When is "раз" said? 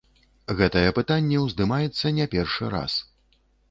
2.79-3.01